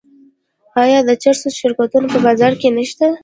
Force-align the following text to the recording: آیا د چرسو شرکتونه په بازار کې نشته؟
آیا 0.83 0.99
د 1.07 1.11
چرسو 1.23 1.49
شرکتونه 1.59 2.07
په 2.13 2.19
بازار 2.25 2.53
کې 2.61 2.69
نشته؟ 2.77 3.07